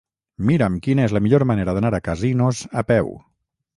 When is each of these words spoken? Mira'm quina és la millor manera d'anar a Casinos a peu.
Mira'm 0.49 0.77
quina 0.87 1.03
és 1.09 1.13
la 1.17 1.21
millor 1.25 1.45
manera 1.51 1.75
d'anar 1.79 1.91
a 1.99 2.03
Casinos 2.09 2.63
a 2.83 2.89
peu. 2.93 3.13